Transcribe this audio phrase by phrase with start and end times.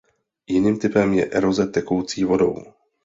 [0.47, 2.63] Jiným typem je eroze tekoucí vodou.